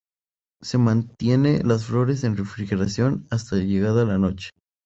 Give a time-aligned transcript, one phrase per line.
[0.63, 4.49] Se mantiene las flores en refrigeración hasta llegada la noche.